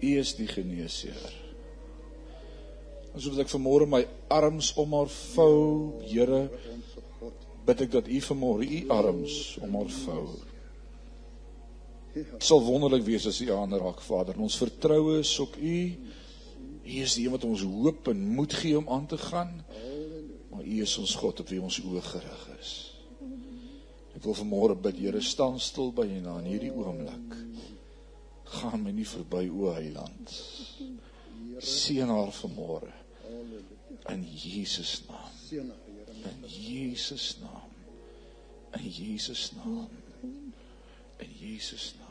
[0.00, 1.32] U is die geneesheer.
[3.14, 4.00] Asof ek vanmôre my
[4.32, 6.48] arms om haar vou, Here,
[7.66, 10.53] bid ek dat U vanmôre U arms om haar vou.
[12.14, 14.38] Dit sal wonderlik wees as U aan raak, Vader.
[14.38, 15.78] Ons vertroue is op U.
[16.84, 19.56] U is die een wat ons hoop en moed gee om aan te gaan.
[20.50, 22.74] Maar U is ons God op wie ons oë gerig is.
[24.14, 27.34] Ek wil vanmôre bid, Here, staan stil by U na in hierdie oomblik.
[28.60, 30.36] Gaan my nie verby o Heiland.
[31.58, 32.92] Seën haar vanmôre.
[34.12, 35.34] In Jesus naam.
[35.48, 36.30] Seën haar, Here.
[36.30, 37.74] In Jesus naam.
[38.78, 39.90] In Jesus naam.
[41.18, 42.03] In Jesus naam.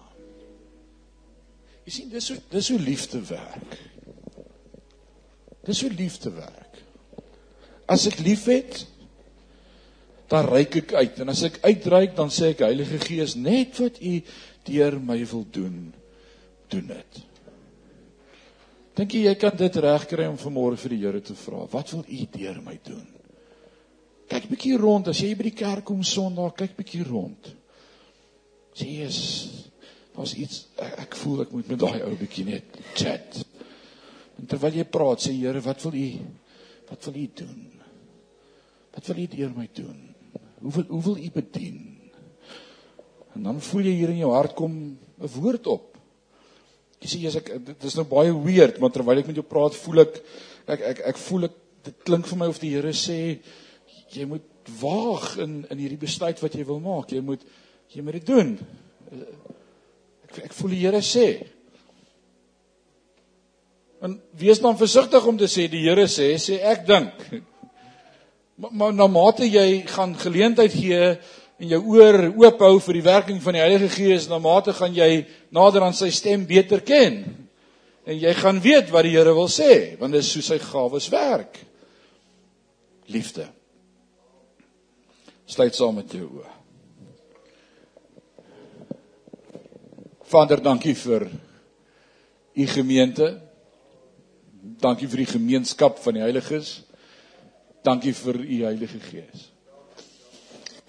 [1.84, 3.78] Jy sien dis hoe dis hoe liefde werk.
[5.68, 6.80] Dis hoe liefde werk.
[7.92, 8.86] As ek liefhet,
[10.32, 14.00] dan reik ek uit en as ek uitreik dan sê ek Heilige Gees, net wat
[14.02, 14.14] U
[14.68, 15.78] deur my wil doen,
[16.72, 17.20] doen dit.
[18.98, 22.06] Dink jy jy kan dit regkry om vanmôre vir die Here te vra, wat wil
[22.08, 23.06] U deur my doen?
[24.32, 27.52] Kyk bietjie rond, as jy by die kerk kom Sondag, kyk bietjie rond.
[28.74, 29.63] Jesus,
[30.14, 33.42] daar's iets ek, ek voel ek moet met daai ou bietjie net chat.
[34.40, 36.10] En terwyl jy praat, sê Here, wat wil U
[36.90, 37.62] wat wil U doen?
[38.94, 40.00] Wat wil U deur my doen?
[40.62, 41.82] Hoe wil hoe wil U bedien?
[43.34, 45.98] En dan voel jy hier in jou hart kom 'n woord op.
[47.02, 49.76] Jy sê jy's ek dit is nou baie weird, maar terwyl ek met jou praat,
[49.76, 50.22] voel ek
[50.68, 53.40] ek ek ek voel ek dit klink vir my of die Here sê
[54.14, 54.46] jy moet
[54.80, 57.12] waag in in hierdie besluit wat jy wil maak.
[57.12, 57.42] Jy moet
[57.90, 58.58] jy moet dit doen.
[60.42, 61.28] Ek voel die Here sê.
[64.04, 67.26] En wees dan versigtig om te sê die Here sê, sê ek dink.
[68.54, 71.06] Maar, maar na mate jy gaan geleentheid gee
[71.58, 74.94] en jou oor oop hou vir die werking van die Heilige Gees, na mate gaan
[74.94, 77.24] jy nader aan sy stem beter ken.
[78.06, 81.10] En jy gaan weet wat die Here wil sê, want dit is hoe sy gawes
[81.10, 81.58] werk.
[83.10, 83.48] Liefde.
[85.50, 86.63] Sluit saam met jou oë.
[90.34, 91.28] Vader, dankie vir
[92.58, 93.28] u gemeente.
[94.82, 96.72] Dankie vir die gemeenskap van die heiliges.
[97.86, 99.44] Dankie vir u Heilige Gees.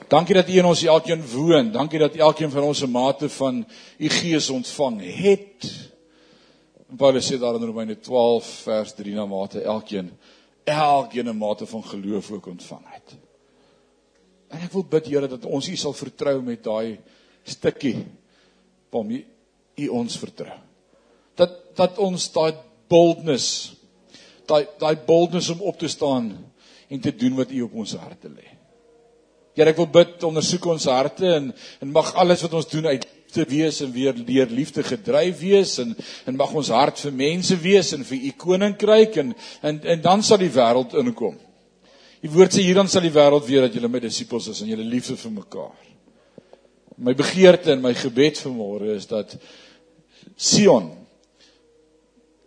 [0.08, 1.68] Dankie dat u in ons elkeen woon.
[1.74, 3.66] Dankie dat elkeen van ons 'n mate van
[3.98, 5.68] u Gees ontvang het.
[6.96, 10.10] Paulus sê daar in Romeine 12 vers 3 na mate elkeen
[10.64, 13.16] elkeen 'n mate van geloof ook ontvang het.
[14.48, 16.98] En ek wil bid Here dat ons U sal vertrou met daai
[17.42, 18.06] stukkie
[18.90, 19.33] waarmee
[19.76, 20.58] U ons vertrou.
[21.36, 22.54] Dat dat ons daai
[22.90, 23.74] boldness
[24.46, 26.30] daai daai boldness om op te staan
[26.88, 28.46] en te doen wat U op ons harte lê.
[29.54, 33.06] Here ek wil bid ondersoek ons harte en en mag alles wat ons doen uit
[33.34, 35.94] te wees en weer deur liefde gedryf wees en
[36.26, 40.22] en mag ons hart vir mense wees en vir u koninkryk en en en dan
[40.22, 41.38] sal die wêreld inkom.
[42.24, 44.70] Die woord sê hier dan sal die wêreld weet dat julle my disippels is en
[44.70, 45.93] julle liefde vir mekaar.
[46.94, 49.36] My begeerte en my gebed vanmôre is dat
[50.36, 50.92] Sion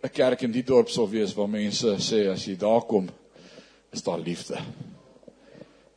[0.02, 3.08] 'n kerk in die dorp sal wees waar mense sê as jy daar kom
[3.92, 4.60] is daar liefde.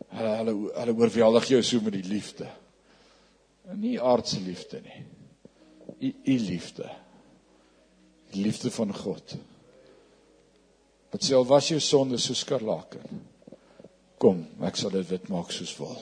[0.10, 2.48] Hulle hulle hulle oorweldig jou so met die liefde.
[3.70, 5.04] En nie aardse liefde nie.
[6.00, 6.90] U u liefde.
[8.32, 9.36] Die liefde van God.
[11.12, 13.22] Wat sê al was jou sonde so skarlaken.
[14.18, 15.98] Kom, ek sal dit wit maak soos wol.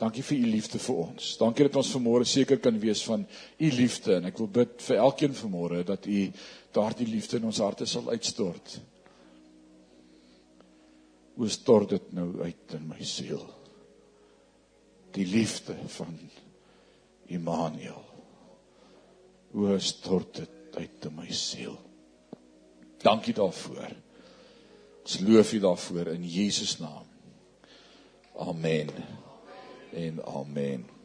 [0.00, 1.34] Dankie vir u liefde vir ons.
[1.36, 3.26] Dankie dat ons vanmôre seker kan wees van
[3.60, 6.22] u liefde en ek wil bid vir elkeen vanmôre dat u
[6.72, 8.78] daardie liefde in ons harte sal uitstort.
[11.36, 13.44] Hoe stort dit nou uit in my siel?
[15.12, 16.16] Die liefde van
[17.28, 18.04] Immanuel.
[19.52, 21.76] Hoe stort dit uit in my siel?
[23.02, 23.96] Dankie daarvoor.
[25.04, 27.08] Ons loof U daarvoor in Jesus naam.
[28.40, 28.92] Amen.
[29.92, 30.99] En amen.